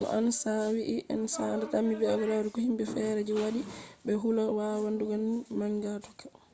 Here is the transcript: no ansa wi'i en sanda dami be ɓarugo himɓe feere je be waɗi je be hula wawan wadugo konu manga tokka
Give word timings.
no 0.03 0.07
ansa 0.19 0.51
wi'i 0.73 0.97
en 1.13 1.21
sanda 1.35 1.63
dami 1.73 1.93
be 1.99 2.05
ɓarugo 2.27 2.57
himɓe 2.65 2.83
feere 2.93 3.21
je 3.27 3.33
be 3.35 3.41
waɗi 3.43 3.61
je 3.65 3.69
be 4.05 4.11
hula 4.21 4.43
wawan 4.57 4.81
wadugo 4.83 5.05
konu 5.11 5.31
manga 5.57 5.91
tokka 6.05 6.25